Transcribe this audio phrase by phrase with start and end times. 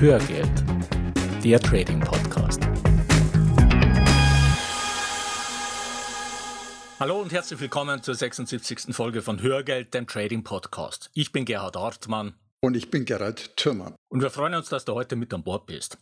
[0.00, 0.48] Hörgeld,
[1.42, 2.60] der Trading Podcast.
[7.00, 8.94] Hallo und herzlich willkommen zur 76.
[8.94, 11.10] Folge von Hörgeld, dem Trading Podcast.
[11.14, 12.34] Ich bin Gerhard Hartmann.
[12.60, 13.96] Und ich bin Gerhard Thürmann.
[14.08, 15.98] Und wir freuen uns, dass du heute mit an Bord bist.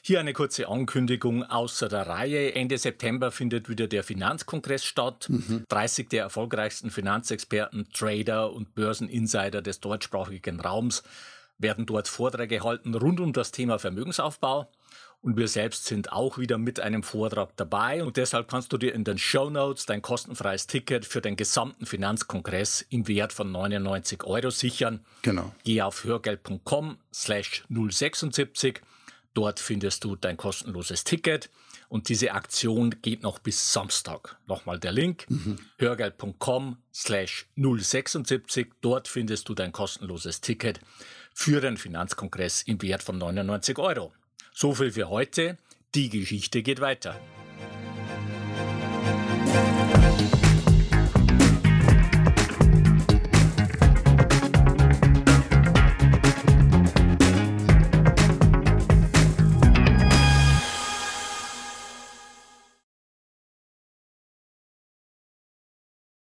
[0.00, 2.54] Hier eine kurze Ankündigung außer der Reihe.
[2.54, 5.26] Ende September findet wieder der Finanzkongress statt.
[5.28, 5.64] Mhm.
[5.68, 11.02] 30 der erfolgreichsten Finanzexperten, Trader und Börseninsider des deutschsprachigen Raums
[11.60, 14.68] werden dort Vorträge halten rund um das Thema Vermögensaufbau.
[15.22, 18.02] Und wir selbst sind auch wieder mit einem Vortrag dabei.
[18.02, 21.84] Und deshalb kannst du dir in den Show Notes dein kostenfreies Ticket für den gesamten
[21.84, 25.04] Finanzkongress im Wert von 99 Euro sichern.
[25.20, 25.52] Genau.
[25.64, 28.80] Geh auf hörgeld.com slash 076.
[29.40, 31.48] Dort findest du dein kostenloses Ticket.
[31.88, 34.36] Und diese Aktion geht noch bis Samstag.
[34.46, 35.56] Nochmal der Link, mhm.
[35.78, 38.66] hörgeld.com slash 076.
[38.82, 40.80] Dort findest du dein kostenloses Ticket
[41.32, 44.12] für den Finanzkongress im Wert von 99 Euro.
[44.52, 45.56] So viel für heute.
[45.94, 47.18] Die Geschichte geht weiter.